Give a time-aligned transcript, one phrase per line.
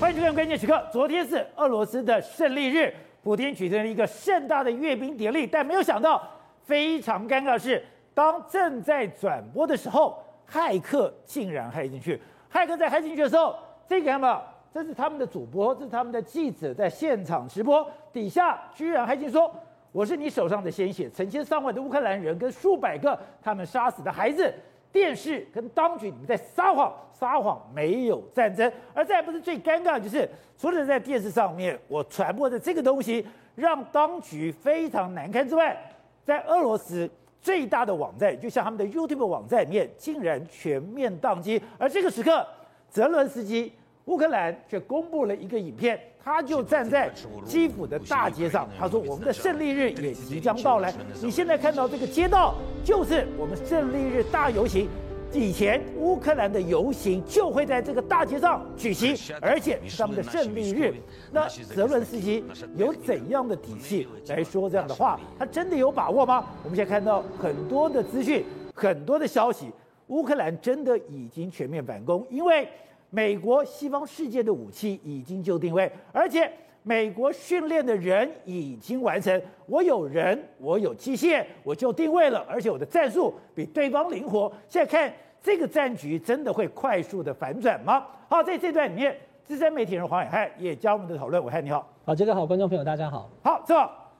[0.00, 0.82] 欢迎收看关键时刻。
[0.90, 2.90] 昨天是俄罗斯的胜利日，
[3.22, 6.26] 普丁举行了一个盛大的阅兵典礼，但没有想到，
[6.62, 10.18] 非常尴尬的是，当正在转播的时候，
[10.50, 12.18] 骇客竟然骇进去。
[12.50, 13.54] 骇客在骇进去的时候，
[13.86, 14.42] 这个看到，
[14.72, 19.54] 这是他们的主播，这是他们的记者在现场直播，底下居然骇进说
[19.92, 24.50] ：“我是你手上的鲜血，成千上万的乌克兰人跟数百个他们杀死的孩子。”
[24.92, 28.70] 电视跟当局，你们在撒谎，撒谎没有战争。
[28.92, 30.28] 而再不是最尴尬的就是，
[30.58, 35.76] 除了在电视上面我传播的这个东西让当局非常难堪之外，
[36.24, 37.08] 在俄罗斯
[37.40, 41.62] 最大的网站，就像他们的 YouTube 网站里面，竟然全面宕机。
[41.78, 42.46] 而这个时刻，
[42.88, 43.72] 泽伦斯基。
[44.06, 47.10] 乌克兰却公布了一个影片，他就站在
[47.44, 50.92] 基辅的大街上，他说：“我们的胜利日也即将到来。
[51.22, 54.88] 你现在看到这个街道，就是我们胜利日大游行。
[55.32, 60.92] 以前乌克兰的游行就会在这个大街上举行，而且是他们的胜利日。
[61.32, 62.44] 那泽伦斯基
[62.76, 65.18] 有怎样的底气来说这样的话？
[65.38, 66.44] 他真的有把握吗？
[66.64, 69.70] 我们现在看到很多的资讯，很多的消息，
[70.08, 72.68] 乌克兰真的已经全面反攻，因为。
[73.10, 76.50] 美国西方世界的武器已经就定位，而且
[76.84, 79.42] 美国训练的人已经完成。
[79.66, 84.50] 我有人，我有机械，我就定位了，而且我的战术比对方灵活。
[84.68, 88.06] 现在看这个战局，真的会快速的反转吗？
[88.28, 91.42] 好，在这段里面，资深媒体人黄伟汉也加入我们的讨论。
[91.42, 93.28] 暐瀚你好，好，这个好，观众朋友大家好。
[93.42, 93.74] 好，这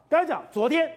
[0.08, 0.91] 刚刚讲昨天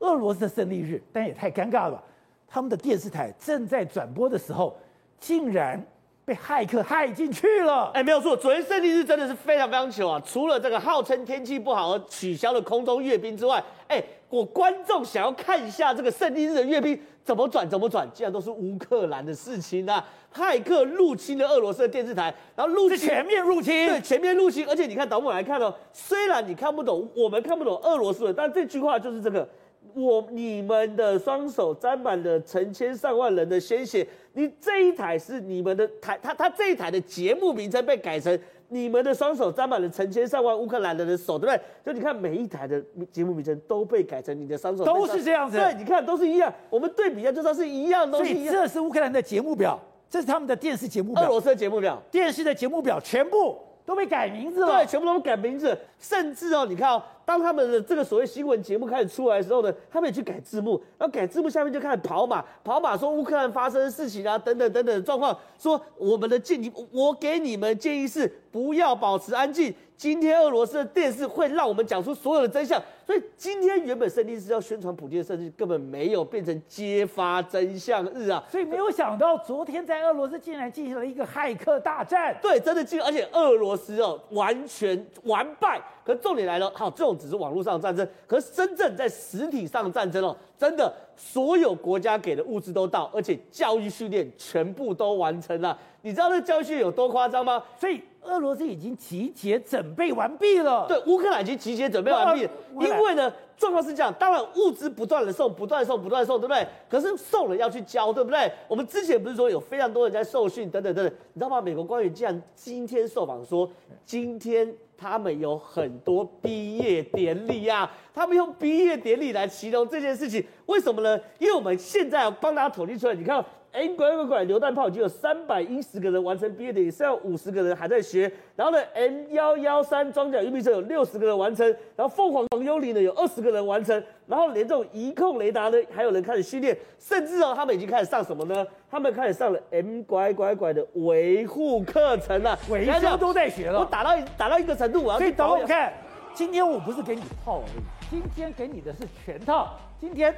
[0.00, 2.02] 俄罗斯的胜利日，但也太尴尬了吧？
[2.46, 4.76] 他们的电视台正在转播的时候，
[5.18, 5.82] 竟然。
[6.28, 10.22] 被骇客骇进去了，哎，没有错，昨天胜利日真的是非常非常糗啊！
[10.26, 20.04] 除了这个号称天气不好而取消了空中阅兵之外，哎，我观众想要看一下这个胜利日的阅兵怎么转怎么转，竟然都是乌克兰的事情啊！
[20.30, 29.48] 骇客入侵了俄罗斯的电视台，然后入侵全面入侵，对，全面入侵，而且你看导播来看哦，虽然你看不懂，我们看不懂俄罗斯的，但这句话就是这个。
[29.94, 41.60] 我你们的双手沾满了成千上万人的鲜血，你这一台是你们的台，他他这一台的节目名称被改成你们的双手沾满了成千上万乌克兰人的手，对不对？
[41.86, 45.56] 就你看每一台的节目名称都被改成你的双手，都是这样子。
[45.56, 46.52] 对，你看都是一样。
[46.70, 48.34] 我们对比一下，就知道是一样东西。
[48.34, 49.80] 所以这是乌克兰的节目表，
[50.10, 54.78] 这是他们的电视节目表，俄罗斯的节目表，电视的节目表全部都被改名字了。
[54.78, 57.02] 对，全部都改名字，甚至哦，你看哦。
[57.28, 69.74] 当他们的这个所谓新闻节目开始出来的时候呢，他们也去改字幕，然后改字幕下面就开始跑马，跑马说乌克兰发生的事情啊，等等等等状况，说我们的建议，我给你们建议是不要保持安静。
[69.98, 78.40] 今天俄罗斯的电视会让我们讲出所有的真相，所以今天原本胜利是要宣传普京的胜利，根本没有变成揭发真相日啊！
[78.48, 85.82] 所以没有想到昨天在俄罗斯竟然进行了一个骇客大战，对，真的进，而且俄罗斯哦完全完败。
[86.04, 95.76] 可重点来了，好，这种只是网络上的战争，可是真正在实体上的战争哦，真的所有国家给的物资都到，而且教育训练全部都完成了。
[96.02, 97.60] 你知道这教育训练有多夸张吗？
[97.76, 98.00] 所以。
[98.28, 100.86] 俄罗斯已经集结准备完毕了。
[100.86, 102.50] 对，乌克兰已经集结准备完毕了。
[102.78, 106.66] 因为呢，状况是这样，当然物资不断的送，不断送，不断送，对不对？
[106.88, 108.50] 可是送了要去交，对不对？
[108.68, 111.60] 我们之前不是说有非常多人在受训，等等等等，你知道吗？
[111.60, 113.68] 美国官员竟然今天受访说，
[114.04, 121.18] 今天他们有很多毕业典礼啊，他们用毕业典礼来形容这件事情，为什么呢？
[121.38, 123.44] 因为我们现在要帮大家统计出来，你看。
[123.78, 124.42] 哎，乖乖乖！
[124.42, 128.28] 榴弹炮已经有三百一十个人完成毕业典礼，剩下五十个人还在学。
[128.56, 131.64] 然后呢，M 幺幺三装甲运兵车有六十个人完成，
[131.94, 134.02] 然后凤凰幽灵呢有二十个人完成。
[134.26, 138.66] 然后连这种遥控雷达呢，还有人开始训练，甚至哦，他们已经开始上什么呢？
[138.90, 143.78] 他们开始上了 M 拐拐拐的维护课程了，维修都在学了。
[143.78, 145.92] 我打到打到一个程度，我要去等我看。
[146.34, 149.78] 今天我不是给你炮而已，今天给你的是全套。
[150.00, 150.34] 今天。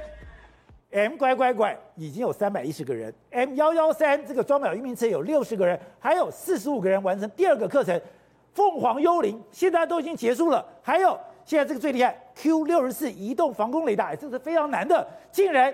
[0.91, 7.99] M 乖乖乖已经有三百一十个人，M 幺幺三这个装甲运兵车有六十个人，还有四十五个人完成第二个课程。
[8.53, 15.73] 凤凰幽灵现在都已经结束了，还有现在这个最厉害 Q 六十四移动防空雷达，这是非常难的，竟然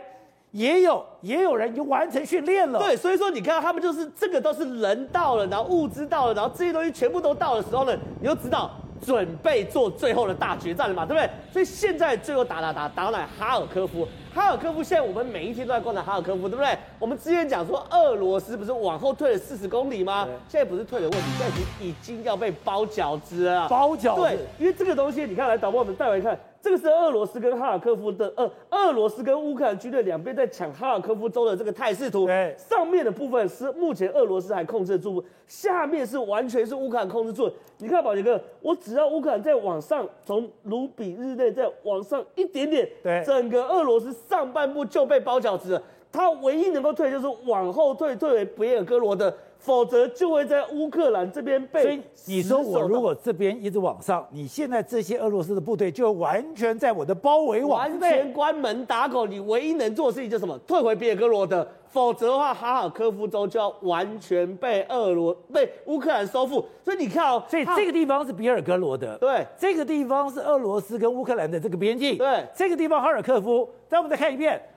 [0.51, 2.77] 也有也有人已经完成训练了。
[2.77, 8.69] 对，所以说你看他们就是这个都是人到了，然后物资到了，然后这些东西全部都到的时候呢，你就知道。
[9.00, 11.30] 准备做最后的大决战了嘛，对不对？
[11.53, 13.30] 所以现在最后打打打打到哪？
[13.38, 14.07] 哈尔科夫，
[14.38, 16.78] 哈尔科夫现在我们每一天都在观察哈尔科夫，对不对？
[17.00, 20.28] 我们之前讲说俄罗斯不是往后退了四十公里吗？
[20.48, 23.68] 现在不是退的问题，现在已经要被包饺子了。
[23.68, 24.22] 包饺子。
[24.22, 26.39] 对，因为这个东西，你看来导播我们带回看。
[26.60, 32.25] 这个是俄罗斯跟哈尔科夫的，呃，俄罗斯跟乌克兰军队两边在抢哈尔科夫州的这个态势图。
[32.25, 37.50] 对，上面的部分是目前俄罗斯还控制住，下面是完全是乌克兰控制住。
[37.78, 45.81] 你看宝杰哥，我只要乌克兰再往上，从卢比日内再往上一点点，对，整个俄罗斯上半部就被包饺子。
[46.12, 49.33] 他唯一能够退就是往后退，退回别尔哥罗德。
[49.59, 51.81] 否则就会在乌克兰这边被。
[51.81, 59.25] 所以你说我如果这边一直往上，你现在这些俄罗斯的部队就完全在我的包围网，完全关门打狗。
[59.25, 60.56] 你唯一能做的事情就是什么？
[60.59, 61.68] 退回别尔哥罗德。
[61.89, 66.63] 否则的话，哈尔科夫州就要完全被俄罗被乌克兰收复。
[66.86, 73.68] 所以你看哦，所以这个地方是别尔哥罗德，对，这个地方是俄罗斯跟乌克兰的这个边境，对，这个地方哈尔科夫。
[73.89, 74.62] 再我们再看一遍，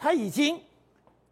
[0.00, 0.58] 他已经。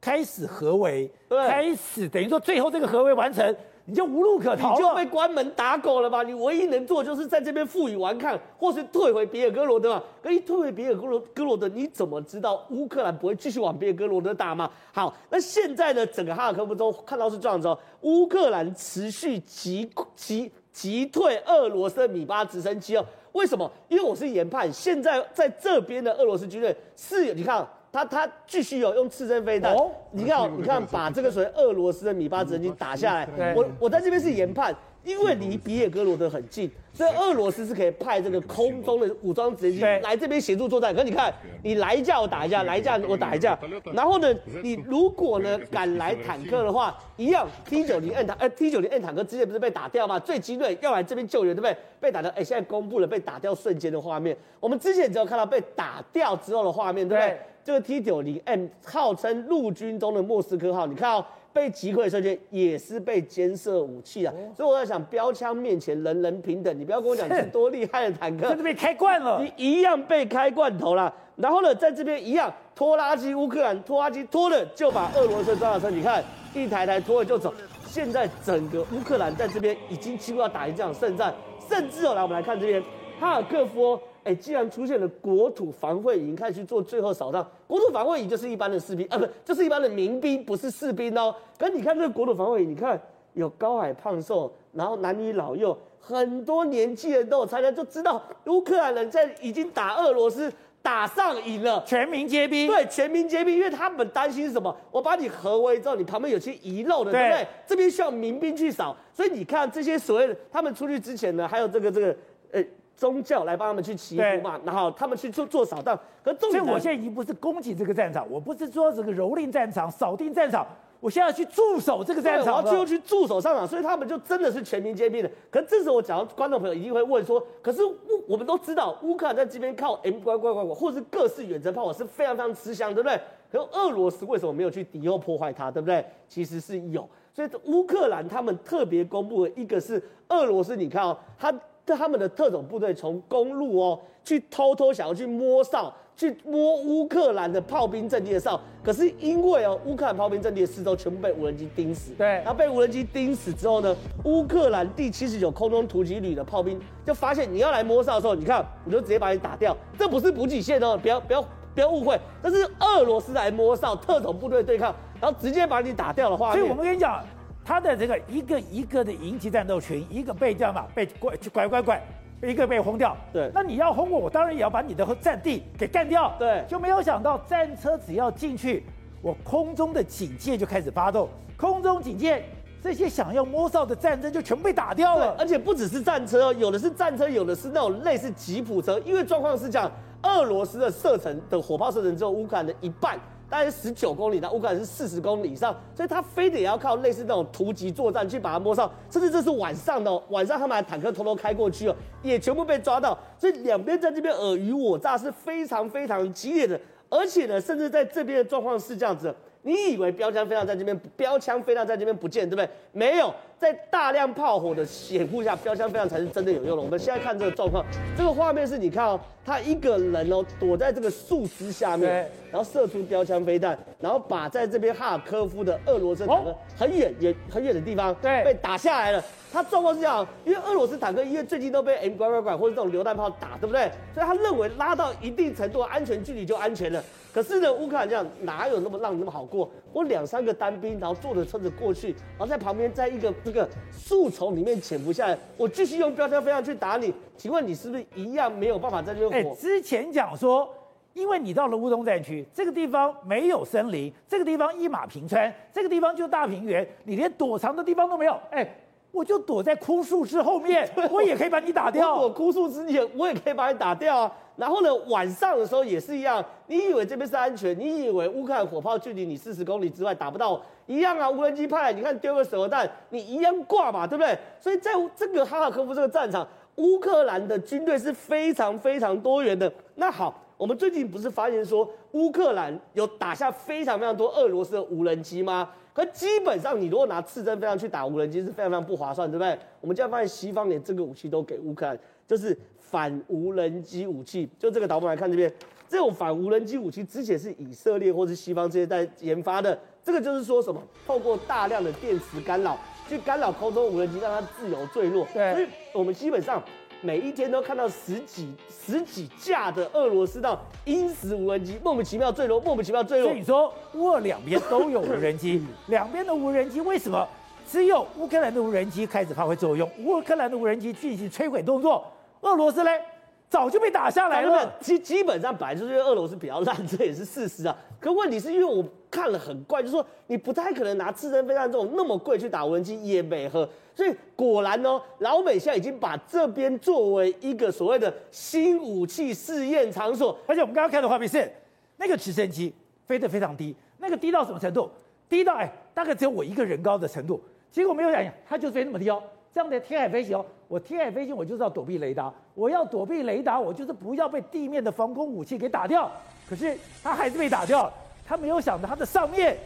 [0.00, 6.22] 开始合围，对，开始等于说最后这个合围完成，你就无路可逃，你就被关门打狗了吧？
[6.22, 10.02] 你唯一能做就是在这边负隅顽抗，或是退回别尔哥罗德嘛。
[10.22, 14.70] 可一退回别尔哥罗哥罗德，你怎么知道乌克兰不会继续往别尔哥罗德打吗？
[14.92, 23.04] 好，那现在呢，整个哈尔科夫州看到是这样子哦，乌克兰持续击击击退俄罗斯的米八直升机哦。
[23.32, 23.68] 为什么？
[23.88, 27.66] 因为我是研判，现在在这边的俄罗斯军队是，你看。
[27.90, 33.54] 他他继续有用刺针飞弹，哦、你看你看把这个所谓俄罗斯的米八直升机打下来。
[33.54, 34.74] 我我在这边是研判，
[35.08, 40.94] 因为离比尔哥罗德很近，所以俄罗斯是可以派这个空中的武装直升机来这边协助作战。
[40.94, 41.32] 可你看，
[41.62, 43.58] 你来一架我打一架，来一架我打一架。
[43.94, 50.18] 然后呢，你如果呢敢来坦克的话，一样 T 九零 M 坦呃 T 九零 M 坦克之前不是被打掉吗？
[50.18, 51.74] 最精锐要来这边救援，对不对？
[51.98, 54.36] 被打掉，哎，现在公布了被打掉瞬间的画面。
[54.60, 57.38] 我们之前只有看到被打掉之后的画面，对不对？
[57.64, 61.24] 这个 T 九零 M 号称陆军中的莫斯科号，你看哦，
[61.58, 71.12] 被击溃的瞬间也是被监射武器啊，所以我在想，标枪面前人人平等，你不要跟我讲是多厉害的坦克，这是被开罐了，你一样被开罐头了。
[71.34, 76.22] 然后呢，在这边一样拖拉机，乌克兰拖拉机拖了就把俄罗斯装甲车，你看
[76.54, 77.52] 一台台拖了就走。
[77.88, 81.34] 现在整个乌克兰在这边已经几乎要打一场胜战，
[81.68, 82.80] 甚至哦，来我们来看这边
[83.18, 83.98] 哈尔科夫。
[84.24, 87.46] 哎，既然出现了国土防卫营，开始去做最后扫荡。
[87.66, 91.34] 国土防卫营就是一般的士兵啊，不，就是一般的民兵，不是士兵哦。
[91.58, 93.00] 可是你看这个国土防卫营，你看
[93.34, 102.66] 有高矮胖瘦，然后男女老幼，很多年纪人都有参加，就知道乌克兰人在已经打俄罗斯打上瘾了，全民皆兵。
[102.66, 104.76] 对，全民皆兵，因为他们担心是什么？
[104.90, 107.46] 我把你合围之后，你旁边有些遗漏的，对，对不对？
[107.66, 112.16] 这边需要民兵去扫，所以你看这些所谓的他们出去之前呢，还有这个这个，
[112.52, 112.64] 呃。
[112.98, 115.96] 宗教来帮他们去祈福嘛，然后他们去做做扫荡。
[116.20, 120.66] 可重点，所以我现在已经不是攻击这个战场，我不是说这个蹂躏战场、扫定战场，
[120.98, 123.64] 我现在要去驻守这个战场，我要最后去驻守上场。
[123.64, 125.30] 所以他们就真的是全民皆兵的。
[125.48, 127.96] 可是这时候我讲到观众朋友一定会问说，可是乌
[128.26, 133.16] 我们都知道乌克兰在这边靠 M 拐拐拐拐，或是各式远程炮火是非常非常吃香，对不对？
[133.52, 136.04] 可是俄罗斯为什么没有去敌后破坏它，对不对？
[136.28, 137.08] 其实是有。
[137.32, 141.54] 所以乌克兰他们特别公布的一个是俄罗斯，你看哦，他。
[141.96, 161.42] 他们的特种部队从公路哦，去偷偷想要去摸哨，去摸乌克兰的炮兵阵地的哨，可是因为哦，乌克兰炮兵阵地的四周全部被无人机盯死，对，然后被无人机盯死之后呢，乌克兰第七十九空中突击旅的炮兵就发现你要来摸哨的时候，你看我就直接把你打掉，这不是补给线哦，不要不要
[161.74, 167.22] 不要误会，这是俄罗斯来摸哨，特种部队对抗，然后直接把你打掉的话，所以我们跟你讲。
[167.68, 172.02] 他的这个一个一个的营级战斗群，一个被这样嘛被拐拐拐拐，
[172.42, 173.14] 一个被轰掉。
[173.30, 176.34] 对，那你要轰我，我当然也要把你的战地给干掉。
[176.38, 178.84] 对，就没有想到战车只要进去，
[179.20, 182.42] 我空中的警戒就开始发动，空中警戒
[182.82, 185.36] 这些想要摸哨的战争就全部被打掉了。
[185.38, 193.20] 而且不只是战车，有的是战车，有的是那种类似吉普车，因为状况是这样，俄罗斯的射程的火炮射程只有乌克兰的一半。
[193.50, 206.78] 大概十九公里，那乌克兰是四十公里以上，所以他非得要靠类似那种突击作战去把它摸上，甚至这是晚上的，晚上他们把坦克偷偷开过去哦，也全部被抓到，所以两边在这边尔虞我诈是非常非常激烈的，
[207.08, 212.68] 而且呢，甚至在这边的状况是这样子，你以为标枪飞弹在这边，标枪飞弹在这边不见，对不对？
[212.92, 216.82] 没有，在大量炮火的掩护下，标枪飞弹才是真的有用的。
[216.82, 217.84] 我们现在看这个状况，
[218.16, 229.22] 这个画面是你看哦，他一个人哦躲在这个树枝下面，然后射出标枪飞弹，然后把在这边哈尔科夫的俄罗斯坦克很远也很远的地方对被打下来了。
[229.50, 233.90] 他状况是这样，因为俄罗斯坦克因为最近都被 M 拐拐拐或者这种榴弹炮打，对不对？
[234.14, 237.02] 所以他认为拉到一定程度的安全距离就安全了。
[237.32, 239.70] 可是呢，乌克兰这样哪有那么让你那么好过？
[239.92, 247.10] 我两三个单兵，然后坐着车子过去，然后在旁边在一个这个树丛里面潜伏下来，我继续用标枪飞上去打你。
[247.38, 249.54] 请问你是不是一样没有办法在这边活？
[249.54, 250.68] 之前讲说，
[251.14, 258.38] 因为你到了乌东战区，这个地方没有森林，这个地方一马平川，这个地方就大平原，你连躲藏的地方都没有。
[258.50, 258.68] 哎。
[259.10, 262.14] 我就躲在枯树枝后面， 我也可以把你打掉。
[262.20, 264.32] 我枯树枝前，我也可以把你打掉啊。
[264.56, 266.44] 然后呢，晚上的时候也是一样。
[266.66, 267.78] 你以为这边是安全？
[267.78, 270.62] 你以为乌克兰火炮距离你四十公里之外打不到我？
[270.86, 274.36] 一样啊，无人机派来，你看丢个手榴弹，你一样挂嘛，对不对？
[274.60, 276.46] 所以在这个哈尔科夫这个战场，
[276.76, 279.72] 乌克兰的军队是非常非常多元的。
[279.94, 285.70] 那好，我们最近不是发现说乌克兰有打下非常非常多俄罗斯的无人机吗？
[285.98, 289.58] 可基本上，你如果拿刺针飞弹去打无人机是非常非常不划算，对不对？
[289.80, 294.48] 我们现在发现西方连这个武器都给乌克兰，就是反无人机武器。
[294.60, 295.52] 就这个导播来看这边，
[295.88, 299.76] 这种反无人机武器之前是以色列或是西方这些在研发的。
[300.04, 300.80] 这个就是说什么？
[301.04, 302.78] 透过大量的电磁干扰
[303.08, 305.26] 去干扰空中无人机，让它自由坠落。
[305.34, 306.62] 对，所以我们基本上。
[307.00, 313.28] 每一天都看到十几十几架的俄罗斯的鹰式无人机莫名其妙坠落，莫名其妙坠落。
[313.28, 317.26] 所以你说乌俄两边都有无人机， 两边的无人机为什么
[317.70, 319.88] 只有乌克兰的无人机开始发挥作用？
[319.98, 322.04] 乌克兰的无人机进行摧毁动作，
[322.40, 323.00] 俄罗斯嘞
[323.48, 324.70] 早就被打下来了。
[324.80, 327.76] 基基本上本来就是因为俄罗斯比较烂，这也是事实啊。
[328.00, 340.38] 可问题是因为我看了很怪，就是说你不太可能拿刺针飞弹这种那么贵去打无人机也没喝，所以果然哦，老美现在已经把这边作为一个所谓的新武器试验场所。
[340.46, 341.50] 而且我们刚刚看的画面是
[341.96, 342.72] 那个直升机
[343.06, 344.88] 飞得非常低，那个低到什么程度？
[345.28, 347.42] 低到哎，大概只有我一个人高的程度。
[347.70, 349.22] 结果没有想想，它就飞那么低哦。
[349.52, 356.10] 这样的天海飞行哦，我天海飞行我就是要躲避雷达，我要躲避雷达，我就是不要被地面的防空武器给打掉。
[356.48, 357.92] 可是他还是被打掉了，
[358.26, 359.56] 他没有想到他的上面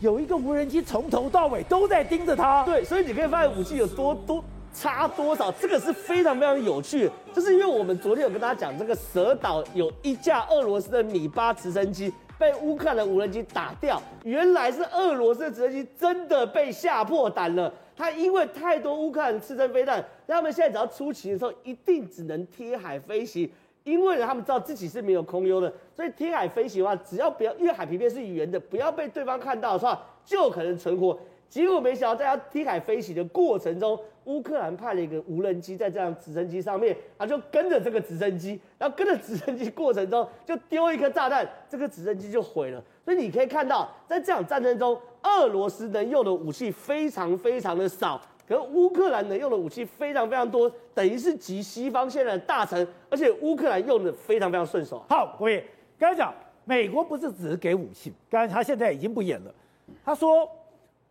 [0.00, 2.62] 有一个无人机，从头到尾都在盯着他。
[2.64, 7.10] 对，所以你可以发现武器有多多差多少，这个是非常非常有趣。
[7.34, 17.72] 就是因为我们昨天有跟大家讲，这个蛇岛有一架俄罗斯的米八直升机被乌克兰的无人机打掉，原来是俄罗斯的直升机真的被吓破胆了。
[17.96, 23.50] 他因为太多乌克兰刺针飞弹，他们现在只要出勤的时候，一定只能贴海飞行。
[23.88, 31.18] 因为他们知道自己是没有空优的，所以贴海飞行的话，只要不要，因为海平面是圆的，不要被对方看到的话，就可能存活。
[31.48, 42.84] 结果没想到，在他贴海飞行的过程中，乌克兰派了一个无人机在这辆直升机上面，他就跟着这个直升机，然后跟着直升机过程中就丢一颗炸弹，这个直升机就毁了。
[43.02, 48.20] 所以你可以看到，在这场战争中，俄罗斯能用的武器非常非常的少。
[48.48, 55.04] 可是乌克兰能用的武器非常非常多，等于是集西方现在的大成，而且乌克兰用的非常非常顺手。
[55.06, 56.32] 好，各位，刚才讲
[56.64, 59.54] 美国不是只是给武器，刚才他现在已经不演了。
[60.02, 60.48] 他说，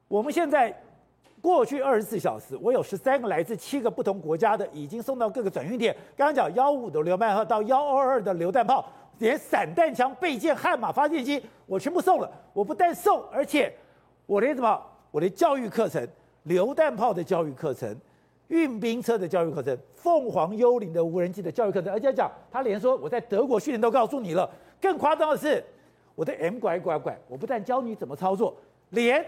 [0.07, 0.75] 我们现在
[1.39, 5.95] 过去二十四小时，我有十三个来自七个不同国家的已经送到各个转运点。
[6.15, 8.83] 刚刚讲幺五的榴弹炮到幺二二的榴弹炮，
[9.19, 12.31] 连散弹枪、备件、悍马发电机，我全部送了。
[12.53, 13.71] 我不但送，而且
[14.25, 14.81] 我连什么？
[15.11, 16.07] 我连教育课程。
[16.47, 17.95] 榴弹炮的教育课程，
[18.47, 24.49] 运兵车的教育课程，凤凰幽灵的无人机的教育课程，而且讲他连说我在德国训练都告诉你了。
[24.81, 25.63] 更夸张的是，
[26.15, 28.55] 我的 M 拐拐拐，我不但教你怎么操作，
[28.91, 29.25] 连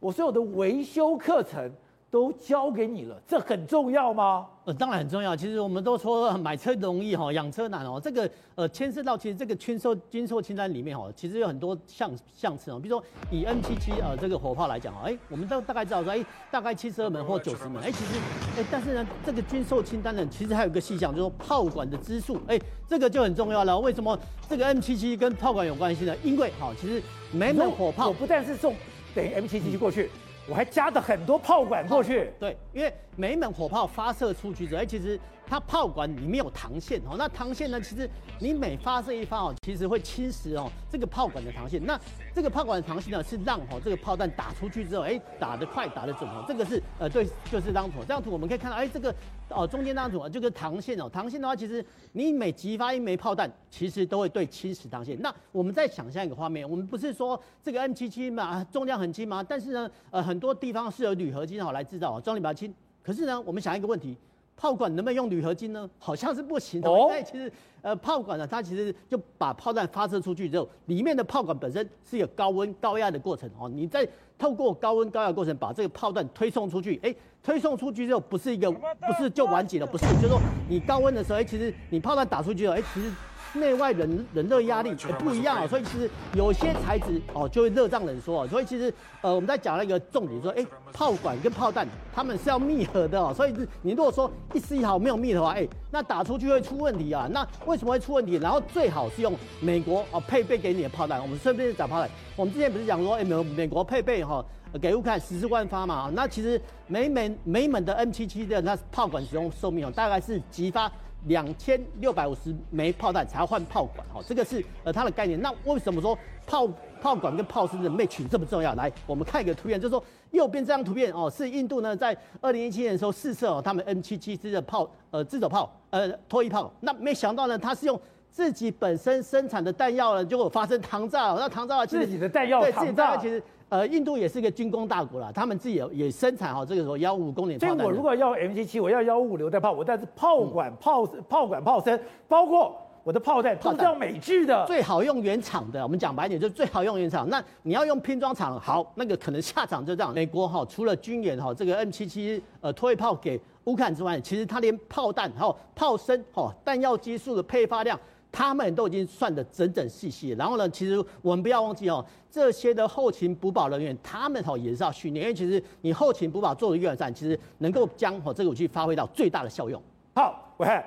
[0.00, 1.70] 我所有的维修课程。
[2.10, 4.46] 都交给你了，这很重要吗？
[4.64, 5.36] 呃，当然很重要。
[5.36, 8.00] 其实我们都说买车容易哈，养车难哦。
[8.02, 12.78] 这个呃，牵涉到其实这个军售军售清单里面哈，其实有很多项项次哦。
[12.80, 18.18] 比如说以 M77 呃这个火炮来讲哈，哎，我们都大概知道说，哎，大概七十二门或九十门，哎，其实
[18.56, 22.58] 哎，但是呢，这个军售清单呢，其实还有一个细项，就是说炮管的支数，哎，
[22.88, 23.78] 这个就很重要了。
[23.78, 26.16] 为什么这个 M77 跟炮管有关系呢？
[26.24, 28.74] 因为哈，其实每门火炮我不但是送
[29.14, 30.04] 等于 M77 过去。
[30.04, 38.08] 嗯我还加了很多炮管过去，对，因为每一门火炮发射出去之后，其实它炮管里面有膛线哦，那膛线呢，其实
[38.40, 41.84] 你每发射一发哦，其实会侵蚀哦这个炮管的膛线。
[41.86, 41.98] 那
[42.34, 46.44] 这个炮管的膛线呢，是让哦这个炮弹打出去之后，哎，打得快，打得准哦。
[46.48, 49.14] 这个是呃对，就是这张图，这张图我们可以看到，哎，这个
[49.48, 55.16] 哦，中间那张图啊就跟膛线哦，膛线的话，其实你每击发一枚炮弹，其实都会对侵蚀膛线。
[55.20, 59.44] 那我们再想象一个画面，我们不是说这个 M77 嘛，重量很轻吗？
[59.48, 62.74] 但是呢，呃，很多地方是由铝合金哦来制造，重量比较轻。
[63.02, 64.16] 可是呢，我们想一个问题。
[64.56, 65.88] 炮管能不能用铝合金呢？
[65.98, 66.90] 好像是不行的。
[66.90, 73.68] 因为其实，呃，炮管呢，它其实就把炮弹发射出去之后，里面的炮管本身是有高温高压的过程哦。
[73.68, 74.08] 你在
[74.38, 83.10] 透过高温高压过程把这个炮弹推送出去，哎，推送出去之后不是一个，不是就完结了，不是，就是说你高温的时候，哎，其实你炮弹打出去之后，哎，其实。
[83.54, 97.28] 内外冷冷热压力也不一样啊，所以其实有些材质哦就会热胀冷缩啊，所以其实呃我们在讲那个重点说，哎，炮管跟炮弹它们是要密合的哦，所以你如果说一丝一毫没有密合的话，哎，那打出去会出问题啊。
[97.30, 98.36] 那为什么会出问题？
[98.36, 104.44] 然后最好是用美国哦配备给你的炮弹，我们顺便讲炮弹，我们之前不是讲说，哎美美国配备哈
[104.80, 110.90] 给乌克兰十四万发嘛，那其实每每每门的 M77 的那炮管使用寿命哦大概是击发。
[111.26, 115.40] 两千六百五十枚炮弹才要换炮管，哦，这个是呃它的概念。
[115.40, 116.16] 那为什么说
[116.46, 116.68] 炮
[117.00, 118.74] 炮管跟炮身的 match 这么重要？
[118.74, 133.42] 来，我们看一个图片，就是说右边这张图片哦，是印度呢在二零一七年的时候试射哦，他们 M 七七 C 的炮呃自走炮呃拖曳炮，那没想到呢，它是用自己本身生产的弹药呢，就会发生膛炸，那膛炸自己的弹药膛炸，其实。
[133.68, 137.76] 呃，印度也是一个军工大国啦，他们自己也也生产哈这个时候幺五公里炮弹。
[137.76, 145.82] 所以我如果要 M77，我要幺五榴弹炮，我但是炮管、嗯、炮炮管、炮身，包括我的炮弹都是要美制的，最好用原厂的。
[145.82, 147.28] 我们讲白点，就是最好用原厂。
[147.28, 150.14] 那你要用拼装厂，好，那个可能下场就这样。
[150.14, 157.98] 美国哈，除了军演哈，这个 M77 呃拖曳炮给乌克兰之外，其实它连炮弹还有炮身哈弹药基数的配发量。
[158.38, 169.80] 他们都已经算得整整细细，然后呢，其实我们不要忘记哦，这些的后勤补保人员，他们哦也是要训练，因为其实你后勤补保做的越完善，其实能够将哦这个武器发挥到最大的效用。
[170.14, 170.84] 好，我看，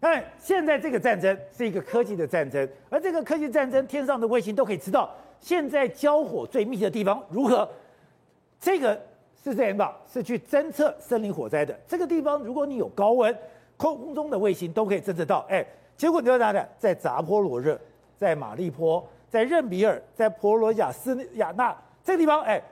[0.00, 7.68] 看现在这个战争是一个科技的战争，而这个科技战争，天上的卫星都可以知道现在交火最密集的地方如何。
[8.60, 8.96] 这个
[9.42, 9.96] 是这样吧？
[10.06, 13.36] 是去侦测森林火灾的这个地方，如果你有高温，
[13.76, 15.66] 空中的卫星都可以侦测到，哎。
[15.96, 16.58] 结果你知道哪里？
[16.78, 17.78] 在扎波罗热，
[18.16, 22.62] 在马利坡，在任比尔，在婆罗亚斯亚纳这个地方，哎，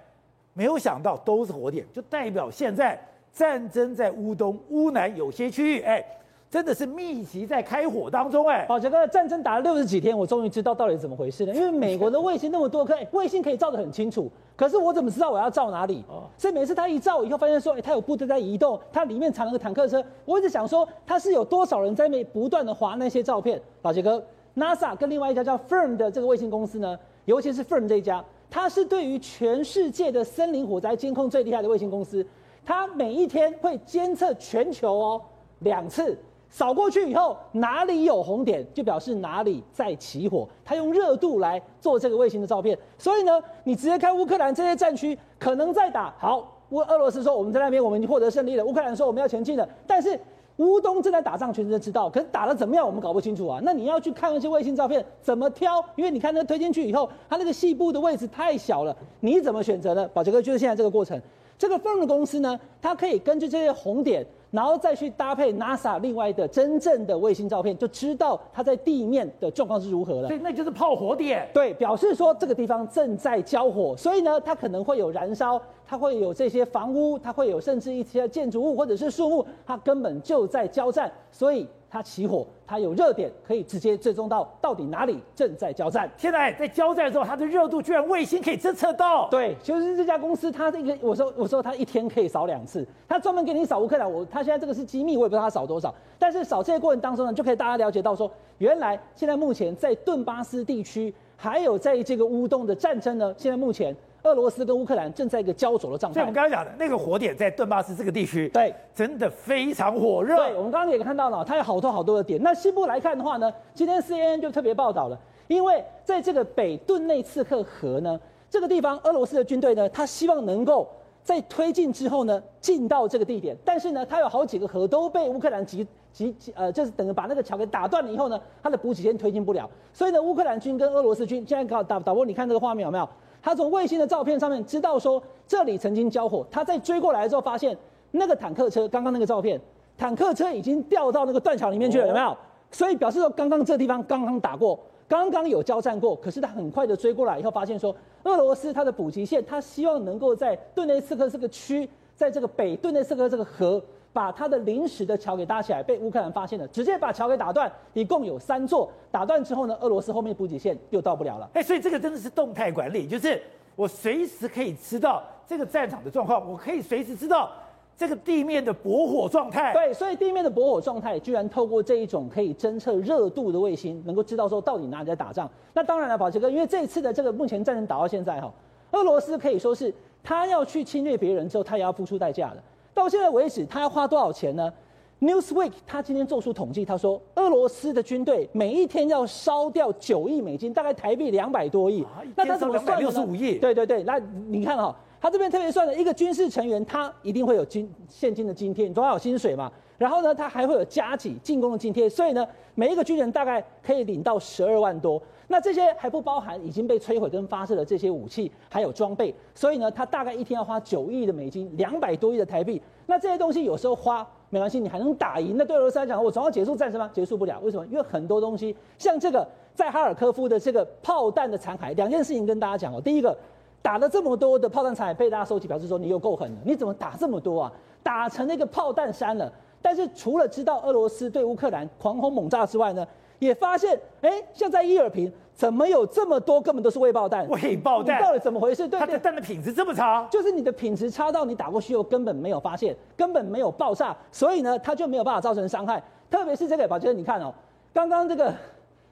[0.55, 3.01] 没有想到都是火点，就代表现在
[3.33, 6.05] 战争在乌东、乌南有些区域，哎。
[6.53, 11.55] 真的是密集在开火当中哎，宝杰哥，战争打了六十几天，我终于知道到底怎么回事了。
[11.55, 16.05] 因为美国的卫星那么多颗，卫星可以照得很清楚，可是我怎么知道我要照哪里？
[16.37, 20.05] 所以每次他一照以后，发现说，哎，他有部队在移动，他里面藏了个坦克车。
[20.25, 23.61] 我一直想说，他是有多少人在那不断的划那些照片？
[23.83, 24.23] 老杰哥
[24.55, 32.25] ，NASA 跟另外一家叫 Firm 的这个卫星公司呢，尤其是 Firm 这一家，它是对于全世界的森林火灾监控最厉害的卫星公司，
[32.65, 35.23] 它每一天会监测全球哦
[35.61, 36.17] 两次。
[36.53, 40.47] 扫过去以后，哪里有红点，就表示哪里在起火。
[40.63, 46.15] 它用热度来做这个卫星的照片，所以呢，你直接看乌克兰这些战区可能在打。
[46.19, 49.67] 好，乌俄罗斯说我们在那边我们已经获得胜利了，乌克兰说我们要前进了。
[49.87, 50.21] 但是
[50.59, 53.59] 乌东正在打仗，全世界知道，可是打得怎么样我们搞不清楚啊。
[53.63, 55.83] 那你要去看那些卫星照片怎么挑？
[55.97, 60.07] 因为你看那推进去以后，它那个细部的位置太小了，你怎么选择呢？
[60.13, 61.19] 宝杰哥就是现在这个过程。
[61.57, 64.27] 这个凤的公司呢，它可以根据这些红点。
[64.53, 70.29] 然后再去搭配 NASA 另外的真正的卫星照片，就知道它在地面的状况是如何了。
[70.29, 71.49] 所以那就是炮火点。
[71.53, 81.67] 对，表示说这个地方正在交火，所以呢，它可能会有燃烧，它会有这些房屋，它会有甚至一些建筑物或者是树木，它根本就在交战，所以。
[81.93, 86.11] 它起火，它有热点，可以直接追踪到到底哪里正在交战。
[86.17, 89.29] 现在在交战的时候，它的热度居然卫星可以侦测到。
[89.29, 94.11] 对，就是这家公司，它这个我说我说它一天可以扫两次，它专门给你扫乌克兰。
[94.11, 95.95] 我它现在这个是机密，我也不知道它扫多少。
[96.19, 103.95] 但是扫这些过程当中呢，就可以大家了解到说，原来现在目前在顿巴斯地区，还有在这个乌东的战争呢，现在目前。
[104.23, 106.15] 俄罗斯跟乌克兰正在一个焦灼的状态。
[106.15, 110.37] 所以我们刚刚讲的那个火点在顿巴斯这个地区，对，真的非常火热。
[110.37, 112.41] 对，我们刚刚也看到了，它有好多好多的点。
[112.43, 120.89] 那西部来看的话呢，今天 CNN 就特别报道了，因为在这个北顿内茨克河呢，这个地方俄罗斯的军队呢，他希望能够
[121.25, 133.09] 在推进之后呢，进到这个地点，但是呢，它有好几个河都被乌克兰击击呃，就是等于把那个桥给打断了以后呢，它的补给线推进不了，所以呢，乌克兰军跟俄罗斯军现在搞打导播，你看这个画面有没有？
[133.43, 137.77] 他从卫星的照片上面知道说这里曾经交火，他在追过来的时候发现
[138.13, 139.61] 那个坦克车，刚刚那个照片，
[139.99, 142.37] 坦克车已经掉到那个断桥里面去了，有没有？
[142.71, 144.79] 所以表示说刚刚这地方刚刚打过，
[145.09, 158.91] 刚刚有交战过，可是他很快的追过来以后发现说，俄罗斯他的补给线，他希望能够在顿内茨克这个区，在这个北顿内茨克这个河把他的临时的桥给搭起来，被乌克兰发现了，直接把桥给打断，一共有三座。
[159.11, 161.49] 打断之后呢，俄罗斯后面补给线又到不了了。
[161.55, 163.41] 哎，所以这个真的是动态管理，就是
[163.75, 167.51] 我随时可以知道这个战场的状况，我可以随时知道
[167.97, 169.73] 这个地面的驳火状态。
[169.73, 175.51] 对，所以地面的驳火状态居然透过这一种可以侦测热度的卫星，能够知道说到底哪里在打仗。
[175.73, 178.53] 那当然了，宝杰哥，因为这一次的这个目前战争打到现在哈，
[178.91, 182.63] 俄罗斯可以说是他要去侵略别人之后，他也要付出代价的。
[182.95, 184.73] 到现在为止，他要花多少钱呢
[185.21, 192.03] ？Newsweek 他今天做出统计，他说俄罗斯的军队每一天要烧掉九亿美金，大概台币两百多亿。
[192.03, 192.99] 啊、那他怎么算？
[192.99, 193.55] 六十五亿。
[193.59, 199.71] 对对对，那你看哈、哦，他这边特别算了一个军事成员，他一定会有金现金的津贴，你总要有薪水嘛。
[199.97, 205.23] 然后呢，他还会有加给进攻的津贴，所以呢，每一个军人大概可以领到十二万多。
[205.47, 212.83] 那这些还不包含已经被摧毁跟发射的这些武器，还有装备，所以呢，他大概一天要花九亿的美金，两百多亿的台币。
[213.07, 215.55] 那这些东西有时候花没关系，你还能打赢。
[215.57, 217.09] 那对俄罗斯来讲，我总要结束战争吗？
[217.15, 217.61] 结束不了。
[217.61, 217.87] 为什么？
[217.87, 223.01] 因为很多东西，像这个在哈尔科夫的这个炮弹的残骸，两件事情跟大家讲哦。
[223.01, 223.37] 第一个，
[223.83, 226.57] 打了这么多的炮弹残骸被大家收集，表示说你又够狠了。
[226.65, 227.73] 你怎么打这么多啊？
[228.03, 229.53] 打成那个炮弹山了。
[229.83, 233.05] 但是除了知道俄罗斯对乌克兰狂轰猛炸之外呢，
[233.41, 237.49] 也发现，哎，像在伊尔平，怎么有这么多根本都是未爆弹？
[237.49, 238.87] 未爆弹到底怎么回事？
[238.87, 246.01] 对，它的弹的品质这么差，就是你的品质差到你打过去后根本没有发现，根本没有爆炸，所以呢，它就没有办法造成伤害。
[246.31, 247.53] 特别是这个，宝杰，你看哦，
[247.93, 248.55] 刚刚这个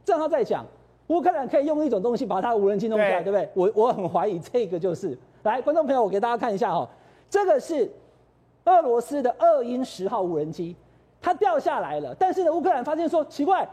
[0.04, 0.64] 正好在讲，
[1.10, 3.48] 乌克兰可以用一种东西把它无人机弄下来，对，对不对？
[3.54, 6.88] 我我很怀疑这个就是，来，观众朋友，我给大家看一下哈、哦，
[7.28, 7.90] 这个是
[8.64, 10.76] 俄罗斯的二鹰十号无人机，
[11.20, 13.68] 它掉下来了，但是呢，乌克兰发现说奇怪。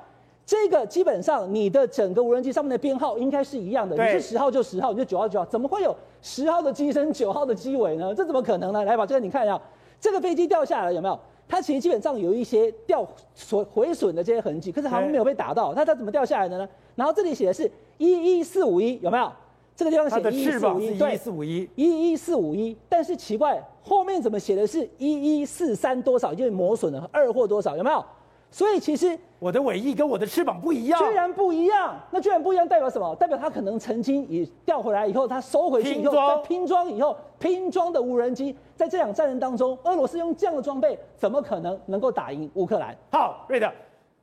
[0.48, 8.16] 这个基本上你的整个无人机上面的编号应该是一样的，你是十号就十号，你就九号九号，怎么会有十号的机身九号的机尾呢？
[8.16, 8.86] 这怎么可能呢？
[8.86, 9.62] 来把，这个你看一下，
[10.00, 11.20] 这个飞机掉下来有没有？
[11.48, 15.74] 它其实基本上有一些掉损毁损的这些痕迹，可是好像没有被打到。
[15.74, 16.68] 那它怎么掉下来的呢？
[16.96, 19.32] 然后这里写的是一一四五一，有没有？
[19.76, 22.76] 这个地方写一一四五一，对，一一四五一，一一四五一。
[22.90, 26.34] 但是奇怪，后面怎么写的是一一四三多少？
[26.34, 27.78] 就是磨损了，二或多少？
[27.78, 28.04] 有没有？
[28.50, 32.00] 所以其实我的尾翼跟我的翅膀不一样，居然不一样。
[32.12, 33.14] 那居然不一样代表什么？
[33.16, 42.96] 代表它可能曾经也调回来以后，它收回去以后，再拼装以后，拼装的无人机，在这场战争当中，俄罗斯用这样的装备，怎么可能能够打赢乌克兰？
[43.12, 43.70] 好，瑞德，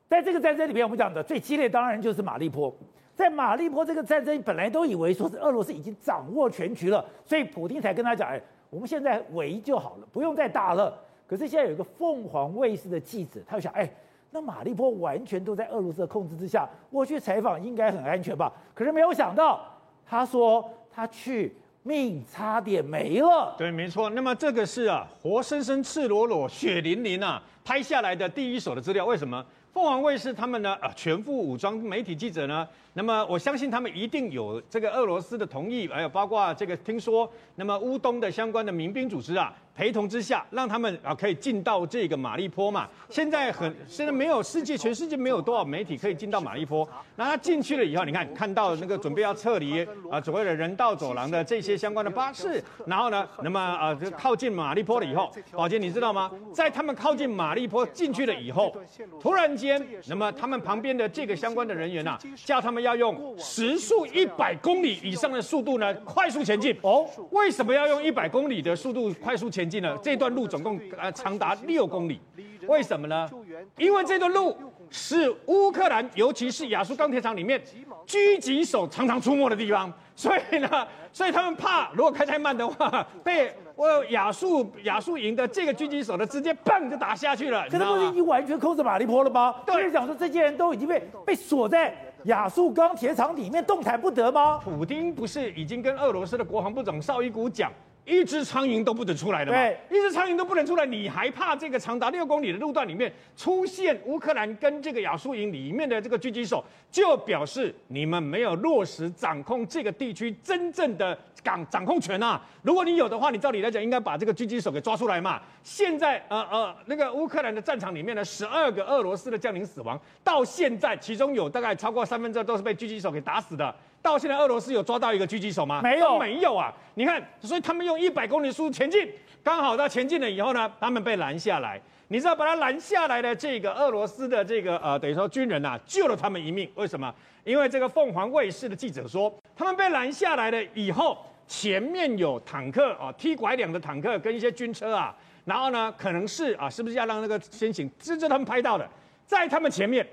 [0.08, 2.74] 在这个战争里面，我们讲的最激烈当然就是马利坡。
[3.14, 13.88] 在马利坡这个战争，本来都以为说是俄罗斯已经掌握全局了，所以普京才跟他讲：“哎，我们现在围就好了，不用再打了。”可是现在有一个凤凰卫视的记者，他就想：“哎。”
[14.34, 18.52] 那马利坡完全都在俄罗斯的控制之下，我去采访应该很安全吧？
[18.74, 19.60] 可是没有想到，
[20.04, 23.54] 他说他去命差点没了。
[23.56, 24.10] 对，没错。
[24.10, 29.06] 那么这个是啊，活生生、赤裸裸、血淋淋啊，拍下来的第一手的资料。
[29.06, 29.46] 为什么？
[29.72, 30.74] 凤凰卫视他们呢？
[30.80, 32.66] 啊，全副武装媒体记者呢？
[32.94, 39.52] 那么我相信他们一定有这个俄罗斯的同意，还有包括这个听说，那么乌东的相关的民兵组织啊。
[39.76, 42.88] 陪同之下，让他们啊可以进到这个马利坡嘛。
[43.08, 46.88] 现在很现在没有世界，全世界没有多少媒体可以进到马利坡。
[47.16, 56.30] 那他进去了以后，你看看到那个准备要撤离啊，所谓的人道走廊的这些相关的巴士，然后呢，那么啊就靠近马利坡了以后，宝杰你知道吗？
[56.52, 58.72] 在他们靠近马利坡进去了以后，
[59.20, 66.74] 突然间，那么他们旁边的这个相关的人员呐、啊，叫他们要用时速一百公里以上的速度呢，快速前进。
[66.80, 69.74] 哦，为什么要用一百公里的速度快速前进？
[69.74, 72.20] 进了这段路总共呃长达六公里，
[72.68, 73.28] 为什么呢？
[73.76, 74.56] 因为这段路
[74.88, 77.60] 是乌克兰，尤其是亚速钢铁厂里面
[78.06, 87.68] 狙击手常常出没的地方，所以呢，所以他们怕如果开太慢的话，被我亚速亚速营的这个狙击手呢直接砰就打下去了。
[87.68, 89.56] 这不是已经完全控制马利坡了吗？
[89.66, 91.92] 对，就是讲说这些人都已经被被锁在
[92.24, 94.58] 亚速钢铁厂里面动弹不得吗？
[94.58, 97.70] 普丁不是已经跟俄罗斯的国防部长绍伊古讲？
[98.04, 99.56] 一只苍蝇都不准出来的嘛？
[99.56, 112.40] 对，一只苍蝇都不能出来，你还怕这个长达六公里的路段里面出现乌克兰跟这个亚速营里面的这个狙击手，就表示你们没有落实掌控这个地区真正的掌掌控权啊！
[112.62, 115.40] 如果你有的话，你照理来讲应该把这个狙击手给抓出来嘛。
[115.62, 123.74] 现在呃呃，那个乌克兰的战场里面呢，十二个俄罗斯的将领死亡，到现在其中有大概超过三分之二都是被狙击手给打死的。
[124.04, 125.80] 到现在，俄罗斯有抓到一个狙击手吗？
[125.82, 126.70] 没有，没有啊！
[126.92, 129.10] 你看，所以他们用一百公里速度前进，
[129.42, 131.80] 刚好到前进了以后呢，他们被拦下来。
[132.08, 136.70] 你知道把他拦下来的这个俄罗斯的这个呃，等于说军人呐、啊，救了他们一命。
[136.74, 137.12] 为什么？
[137.44, 141.16] 因为这个凤凰卫视的记者说，他们被拦下来了以后，
[141.48, 145.16] 前面有坦克啊，踢拐两的坦克跟一些军车啊。
[145.46, 147.90] 然后呢，可能是啊，是不是要让那个先行？
[147.98, 148.86] 这是他们拍到的，
[149.24, 150.06] 在他们前面，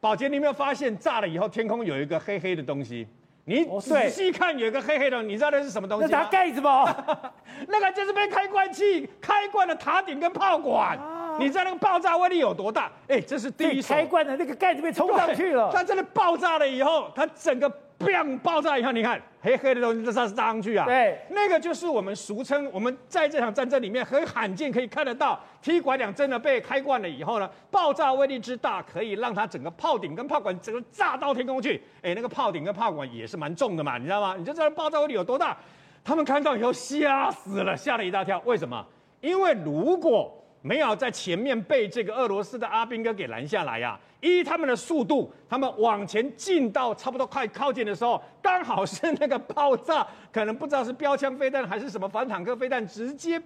[0.00, 3.08] 宝杰，你有没有发现炸了以后天空有一个黑黑的东西？
[3.48, 6.10] 你仔细看，有一个黑黑的，你知道那是什么东西吗？
[6.12, 6.94] 那是盖子吗？
[7.66, 10.98] 那个就是被开罐器开罐的塔顶跟炮管。
[10.98, 12.92] 啊、你知道那个爆炸威力有多大？
[13.08, 13.94] 哎，这是第一手。
[13.94, 15.70] 开罐的那个盖子被冲上去了。
[15.72, 17.72] 它真的爆炸了以后，它整个。
[17.98, 18.38] 砰！
[18.38, 20.86] 爆炸以后，你看黑黑的东西这是炸上去啊。
[20.86, 31.82] 对，那个就是我们俗称我们在这场战争里面很罕见可以看得到，T 拐两真的被开罐了以后呢，爆炸威力之大，可以让它整个炮顶跟炮管整个炸到天空去。
[32.02, 34.36] 哎，那个炮顶跟炮管也是蛮重的嘛，你知道吗？
[34.38, 35.56] 你就知道爆炸威力有多大。
[36.04, 38.40] 他们看到以后吓死了，吓了一大跳。
[38.44, 38.86] 为什么？
[39.20, 40.32] 因为如果
[40.62, 44.00] 没有在前面被这个俄罗斯的阿兵哥给拦下来呀、啊！
[44.20, 53.40] 依他们的速度，他们往前进到差不多快靠近的时候，刚好是那个爆炸，可能不知道是标枪飞弹还是什么反坦克飞弹直接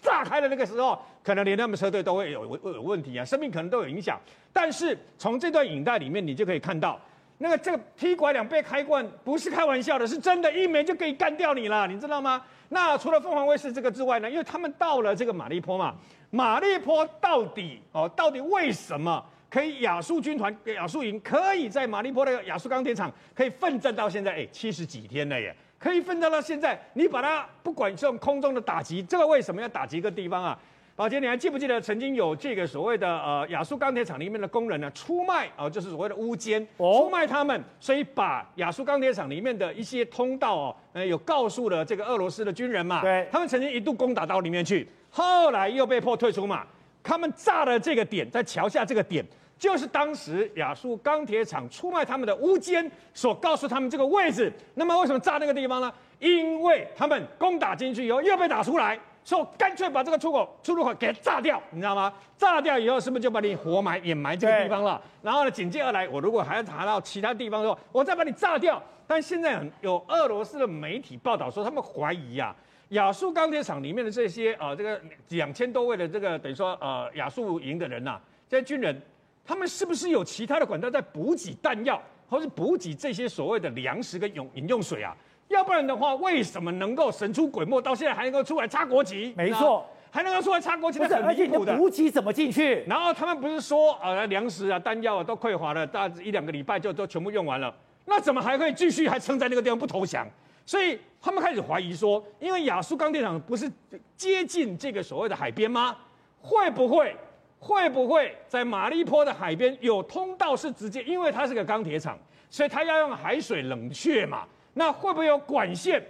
[0.00, 4.20] 炸开的那个时候，可能连他们车队都会有有问题啊，生命可能都有影响。
[4.52, 7.00] 但是从这段影带里面，你就可以看到，
[7.38, 12.42] 那个这个 T 拐两被开罐不是开玩笑的，是真的，一枚就可以干掉你了，你知道吗？
[12.68, 14.30] 那除了凤凰卫视这个之外呢？
[14.30, 15.94] 因为他们到了这个马利坡嘛。
[16.30, 24.32] 马利坡到底哦，到底为什么可以亚速军团、亚速营可以在马利坡的亚速钢铁厂可以奋战到现在？
[24.32, 26.80] 哎，七十几天了耶，可以奋战到现在。
[26.94, 30.58] 你把它不管这种空中的打击，这个为什么要打击一个地方啊？
[30.96, 44.88] 宝杰，你还记不记得曾经有这个所谓的呃亚速钢铁厂里面的工人呢出卖哦，就是所谓的乌奸，出卖他们，所以把亚速钢铁厂里面的一些通道哦，呃有告诉了这个俄罗斯的军人嘛，对，他们曾经一度攻打到里面去。
[45.10, 46.66] 后来又被迫退出嘛，
[47.02, 49.24] 他们炸了这个点，在桥下这个点，
[49.62, 54.52] 就是当时亚速钢铁厂出卖他们的乌奸所告诉他们这个位置。
[54.74, 55.92] 那么为什么炸那个地方呢？
[56.18, 62.12] 因为他们攻打进去以后又被打出来，所以干脆把这个出口出入口给炸掉，你知道吗？
[62.36, 65.00] 炸掉以后是不是就把你活埋掩埋这个地方了？
[65.22, 68.82] 然后呢，紧接而来，我如果还要查到其他地方的话，我再把你炸掉。
[69.06, 72.52] 但现在有俄罗斯的媒体报道说，他们怀疑、啊。
[72.88, 79.00] 亚速钢铁厂里面的这些呃，这个两千多位的这个等于说呃亚速营的人呐、啊，这些军人，
[79.44, 85.16] 他们是不是有其他的管道在补给弹药，或是补给这些所谓的粮食跟用饮用水啊？
[85.48, 89.34] 要不然的话，为什么能够神出鬼没，到现在还能够出来插国旗？
[89.36, 91.76] 没错，还能够出来插国旗，那很离谱的。
[91.76, 92.82] 补给怎么进去？
[92.86, 97.74] 然后他们不是说呃粮食啊、弹药啊都匮乏了，大一两个礼拜就都全部用完了，
[98.06, 100.26] 那怎么还可以继续还撑在那个地方不投降？
[100.64, 103.70] 所以他们开始怀疑说，因为亚速钢铁厂不是
[104.16, 105.94] 接近这个所谓的海边吗？
[106.40, 107.14] 会不会
[107.64, 111.00] 会不会在马利坡的海边有通道是直接？
[111.04, 112.18] 因为它是个钢铁厂，
[112.50, 114.44] 所以它要用海水冷却嘛。
[114.74, 116.04] 那会不会有管线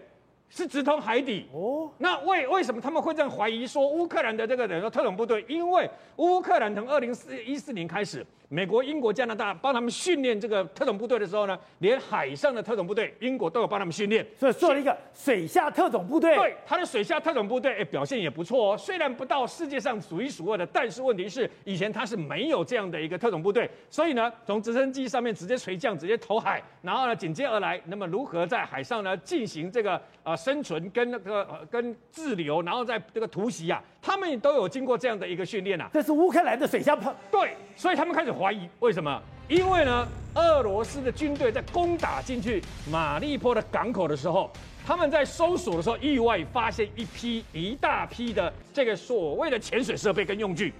[0.48, 1.46] 是直通海底？
[1.52, 5.44] 哦，那为为什么他们会这样怀疑说乌克兰的这个等于说特种部队？
[5.46, 5.86] 因为
[6.16, 8.24] 乌克兰从二零四一四年开始。
[8.52, 16.36] 美国、英国、加拿大帮他们训练这个特种部队的时候呢，连海上的特种部队，英国都有帮他们训练，所以做了一个水下特种部队。
[16.36, 18.76] 对，他的水下特种部队，哎，表现也不错哦。
[18.76, 35.88] 虽然不到世界上数一数二的，但是问题是，以前他是没有这样的一个特种部队，所以呢，从直升机上面直接垂降，直接投海，然后呢，紧接而来，那么如何在海上呢进行这个呃生存跟那个、呃、跟 滞留，然后在这个突袭啊，他们都有经过这样的一个训练啊。
[35.90, 37.14] 这是乌克兰的水下炮。
[37.30, 38.32] 对，所以他们开始。
[38.32, 39.22] 怀疑为什么？
[39.46, 44.50] 因为呢，俄罗斯的军队在攻打进去马利坡的港口的时候，
[44.87, 50.72] 他们在搜索的时候，意外发现一批一大批的这个所谓的潜水设备跟用具。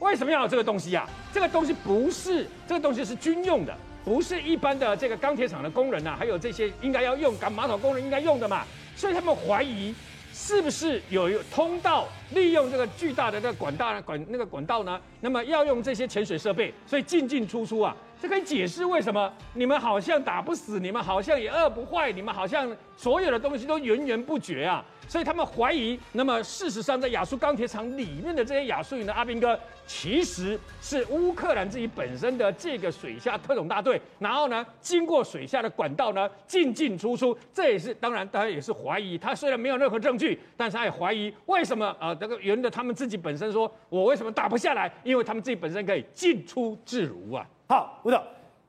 [0.00, 1.08] 为什么要有这个东西呀、啊？
[1.32, 8.64] 这个东西不是这个东西是军用的，不是一般的这个钢铁厂的工人呐、还有这些应该要用赶马桶工人应该用的嘛。
[8.94, 9.94] 所以他们怀疑。
[10.40, 14.98] 是不是有一个通道利用这个巨大的那个管道管那个管道呢？
[15.20, 24.84] 那么要用这些潜水设备，所以进进出出啊，这可以解释为什么你们好像打不死，你们好像也饿不坏，你们好像所有的东西都源源不绝啊。
[25.06, 39.16] 所以他们怀疑，那么事实上，在亚速钢铁厂里面的这些亚速营的阿兵哥，其实是乌克兰自己本身的这个水下特种大队，然后呢，经过水下的管道呢，进进出出，这也是当然，大家也是怀疑。
[39.16, 42.14] 他虽然没有任何证据，但是他也怀疑为什么啊？
[42.14, 44.92] 这个原的他们自己本身说，我为什么打不下来？
[45.04, 47.48] 因为他们自己本身可以进出自如啊。
[47.68, 48.18] 好，吴总，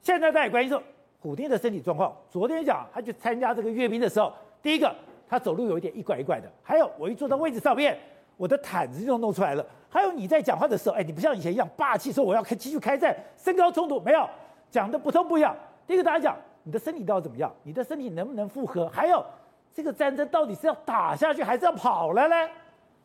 [0.02, 0.84] 现在大家关心说，
[1.22, 2.14] 普丁的身体状况。
[2.30, 4.94] 昨天讲他去参加这个阅兵的时候，第一个。
[5.30, 7.96] 他走路有一点一拐一拐的，还有我一坐到位置上面，
[8.36, 9.64] 我的毯子就弄出来了。
[9.88, 14.28] 还有你在讲话的时候，哎，你不像以前一样霸气，说我要开继续开战，身高冲突没有，
[14.72, 15.56] 讲的不痛不痒。
[15.86, 17.54] 第一个大家讲，你的身体到底怎么样？
[17.62, 18.90] 你的身体能不能负荷？
[18.90, 19.24] 还有
[19.72, 22.36] 这个战争到底是要打下去还是要跑了呢？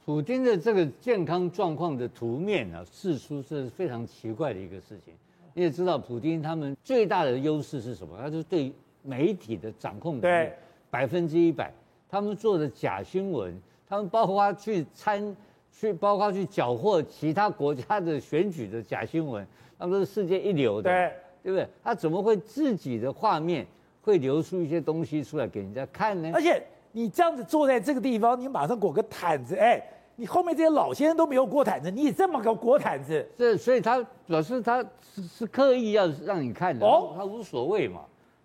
[0.07, 5.13] 普丁的这个健康状况的图面啊，释出是非常奇怪的一个事情。
[5.55, 8.19] 你也知道，普京他们最大的优势是什么？
[8.21, 10.49] 他就是对媒体的掌控能力
[10.91, 11.73] 百分之一百。
[12.09, 13.57] 他们做的假新闻，
[13.89, 15.37] 他们包括去参
[15.73, 19.47] 去，包括去缴获其他国家的选举的假新闻，
[19.79, 21.13] 他们都是世界一流的，对，
[21.43, 21.69] 对不对？
[21.83, 23.67] 他怎么会自己的画面
[24.03, 26.31] 会流出一些东西出来给人家看呢？
[26.35, 26.61] 而且
[26.93, 29.81] 你这样子坐在这个地方，你马上裹个毯子，哎。
[30.17, 38.03] 你后面这些老先生都没有裹毯子，你这么个裹毯子，这所以他表示他是是刻意要让你看的，哦，他无所谓嘛，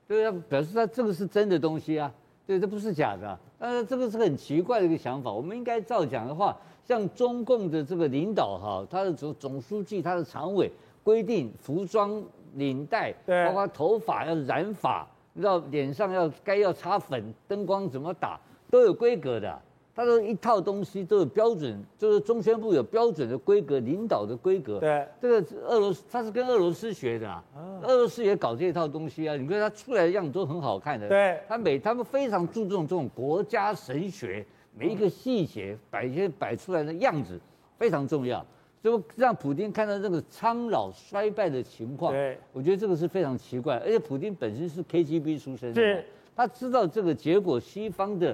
[0.08, 2.12] 对啊，表示他这个是真的东西啊，
[2.48, 5.32] 对，这不是假的啊，但是这个是很奇怪的一个想法。
[5.32, 10.72] 我们应该照讲的话，像中共的这个领导哈，他的总总书记、他的常委
[11.04, 12.24] 规定服装、
[12.56, 18.40] 领带，对，包括头发要染发，你知道脸上要该要擦粉，灯光怎么打
[18.72, 19.62] 都有规格的。
[20.00, 24.80] 他说一套东西都有标准，就是中宣部有标准的规格，领导的规格。
[24.80, 27.44] 对，这个俄罗斯他是跟俄罗斯学的啊，
[27.84, 29.36] 俄罗斯也搞这一套东西啊。
[29.36, 31.10] 你看他出来的样子都很好看的。
[31.10, 37.38] 对，他每他们非常注重这种国家神学，每一个细节摆一些摆出来的样子
[37.78, 38.46] 非常重要，
[38.82, 42.14] 就让普京看到这个苍老衰败的情况。
[42.14, 48.34] 对，我觉得这个是非常奇怪，而且普京本身是 KGB 出身的，是，他知道这个结果，西方的。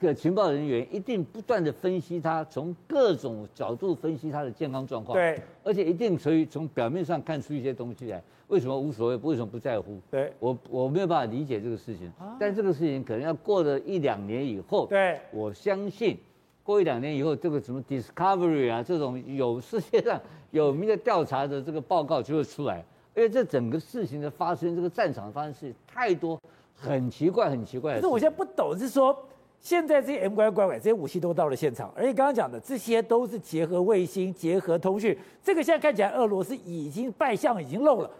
[0.00, 5.16] 个情报人员一定不断的分析他，从各种角度分析他的健康状况。
[5.16, 8.22] 对，而且一定可以从表面上看出一些东西来。
[8.48, 9.16] 为什么无所谓？
[9.16, 10.00] 为什么不在乎？
[10.10, 12.10] 对，我我没有办法理解这个事情。
[12.40, 14.86] 但这个事情可能要过了一两年以后。
[14.86, 16.16] 对，我相信
[16.62, 20.18] 过一两年以后，这个什么 Discovery 啊，这种有世界上
[20.50, 22.82] 有名的调查的这个报告就会出来。
[23.14, 26.40] 因为这整个事情的发生，这个战场的发生事情太多，
[26.74, 27.96] 很奇怪，很奇怪。
[27.96, 29.14] 可是我现在不懂，是说。
[29.60, 35.16] 现在这些 M 拐拐拐这些武器都到了现场，而且刚刚讲的这些都是结合卫星、结合通讯。
[35.42, 38.10] 这个现在看起来，俄罗斯已经败相已经露了，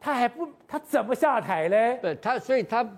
[0.00, 1.98] 他还不他怎么下台嘞？
[2.00, 2.88] 对他，所以他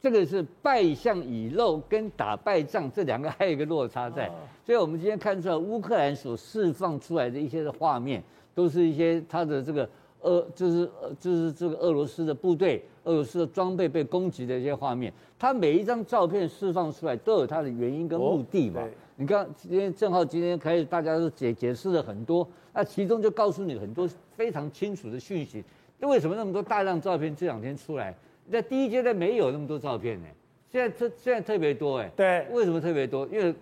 [0.00, 4.30] 这个是败相已露，跟打败仗这两个 还有一个落差在。
[4.64, 8.22] 所以我们今天看出来，乌克兰所释放出来的一些的画面，
[8.54, 9.88] 都是一些他的这个。
[10.22, 18.86] 俄就是呃就是这个俄罗斯的部队、俄罗斯的装备被攻击的一些画面，它每一张照片释放出来都有它的原因跟目的嘛。
[19.16, 25.64] 你看今天正好今天开始大家都解解释了很多，那其中就告诉你很多非常清楚的讯息。
[25.98, 28.14] 那为什么那么多大量照片这两天出来？
[28.52, 30.26] 在第一阶段没有那么多照片呢？
[30.70, 32.10] 现在特现在特别多哎。
[32.14, 32.46] 对。
[32.50, 33.26] 为什么特别多？
[33.28, 33.54] 因为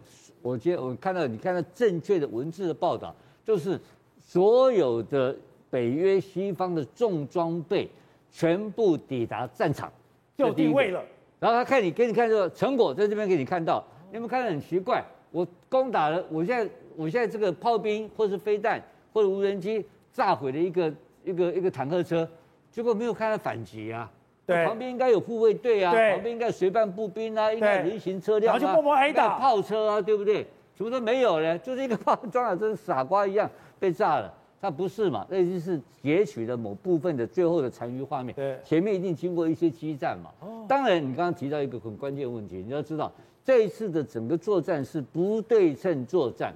[0.42, 3.80] 我今天我看到你看到正确的文字的报道，就是
[4.18, 5.36] 所有的。
[5.70, 7.88] 北约西方的重装备
[8.34, 9.90] 全部抵达战场，
[10.36, 11.00] 就定位了。
[11.38, 13.84] 然后他看你，给你看这个成果，在这边给你看到。
[14.10, 15.04] 你有没有看得很奇怪？
[15.30, 20.92] 我攻打了，我现在我现在这个炮兵或是飞弹或者无人机炸毁了一个
[21.22, 22.28] 一个一个坦克车，
[22.72, 24.10] 结果没有看到反击啊。
[24.44, 30.44] 对，旁边应该有护卫队啊，旁边应该有随伴步兵啊，应该有人行车辆啊，就默默挨打，炮车啊，对不对？
[30.76, 34.32] 什么都没有呢，就是一个炮装的，跟傻瓜一样被炸了。
[34.64, 35.26] 那不是嘛？
[35.28, 38.34] 那已经是截取了某部分的最后的残余画面。
[38.34, 40.30] 对，前面一定经过一些激战嘛。
[40.40, 40.64] 哦。
[40.66, 43.12] 当然，你刚刚提到一个很关键问题，你要知道，
[43.44, 46.54] 这一次的整个作战是不对称作战。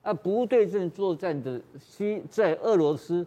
[0.00, 3.26] 啊，不对称作战的西在俄罗斯，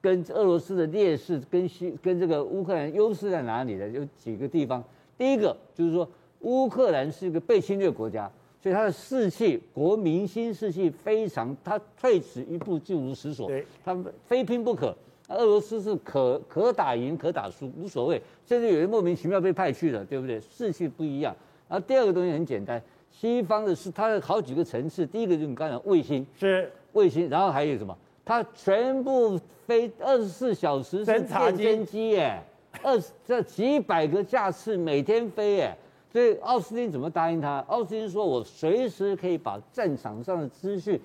[0.00, 3.88] 跟俄罗斯的劣势跟西跟这个乌克兰优势在哪里呢？
[3.88, 4.84] 有几个地方。
[5.18, 6.08] 第一个就是说，
[6.42, 8.30] 乌克兰是一个被侵略国家。
[8.64, 13.50] 所以他的士气，国民心士气非常，他退此一步就如石锁，
[13.84, 13.94] 他
[14.26, 14.96] 非拼不可。
[15.28, 20.40] 俄罗斯是可可打赢可打输无所谓，甚至有人莫名其妙被派去了，对不对？
[20.40, 21.36] 士气不一样。
[21.68, 27.94] 然后第二个东西很简单，西方的是它的好几个层次，第一个就是你刚才讲卫星，是卫星，然后还有什么？
[28.24, 32.40] 它全部飞二十四小时是电侦机耶，
[32.82, 35.76] 二十这几百个架次每天飞耶。
[36.14, 37.58] 所以奥斯汀怎么答应他？
[37.66, 41.00] 奥斯汀说：“我随时可以把战场上的资讯、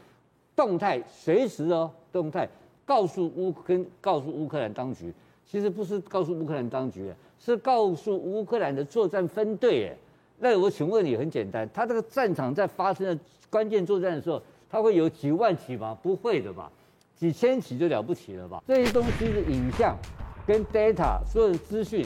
[0.56, 2.48] 动态随时哦，动态
[2.86, 5.12] 告诉乌跟告诉乌克兰当局。
[5.48, 9.88] 其实不是告诉乌克兰当局，是告诉乌克兰的作战分队。
[9.88, 9.98] 哎，
[10.38, 13.17] 那我请问你，很简单，他这个战场在发生的
[13.50, 15.98] 关键作战的时候，他会有几万起吗？
[16.04, 16.72] 不会的吧？
[17.15, 18.63] 几千起就了不起了吧？
[18.67, 19.98] 这些东西的影像
[20.45, 22.06] 跟 data 所有的资讯。”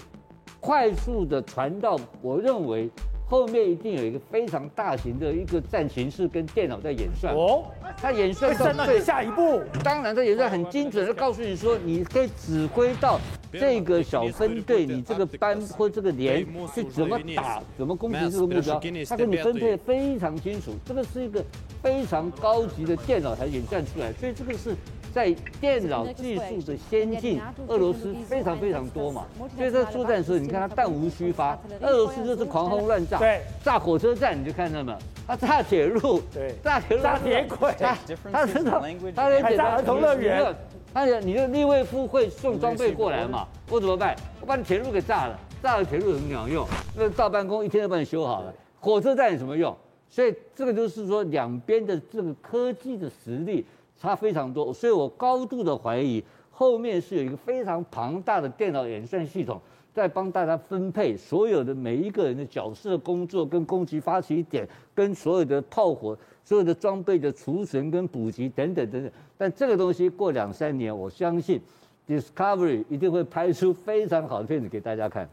[0.63, 2.89] 快速的传到，我认为
[3.27, 7.35] 后面一定有一个非常大型的一个战形式跟电脑在演算。
[7.35, 7.65] 哦，
[7.97, 13.19] 他演算到最下一步，当然他演算很精准的告诉你说，你可以指挥到
[13.51, 21.43] 这个小分队，你这个班或这个连是怎么打，怎么攻击这个目标，他给你分配非常清楚，这个是一个
[21.81, 24.73] 非常高级的电脑才演算出来，所以这个是。
[25.13, 34.97] 在电脑技术的先进，俄罗斯非常非常多嘛，所以在作战的时候，你看他弹无虚发，俄罗斯就是狂轰乱炸，对，炸火车站你就看到没有，
[35.27, 37.97] 他炸铁路，对，炸铁路，炸铁轨，他
[38.31, 38.83] 他知道，
[39.15, 40.55] 他连简单儿童乐园，
[40.91, 44.15] 他你的利卫夫会送装备过来嘛，我怎么办？
[44.41, 46.67] 我把你铁路给炸了，炸了铁路有什么用？
[46.97, 49.77] 那大办公一天都帮你修好了，火车站有什么用？
[50.09, 53.63] 所以这个就是说两边的这个科技的实力。
[54.03, 59.61] 差非常多，所以我高度的怀疑后面是有一个非常庞大的电脑演算系统
[59.93, 69.09] 在帮大家分配所有的每一个人的角色工作跟攻击发起点跟所有的炮火、所有的装备的储存跟补给等等等等。
[69.37, 71.61] 但这个东西过两三年，我相信
[72.05, 75.29] Discovery 一定会拍出非常好的片子给大家看。